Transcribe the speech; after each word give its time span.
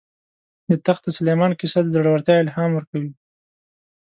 د 0.69 0.71
تخت 0.85 1.03
سلیمان 1.17 1.51
کیسه 1.59 1.79
د 1.83 1.87
زړه 1.95 2.09
ورتیا 2.11 2.35
الهام 2.39 2.71
ورکوي. 2.75 3.11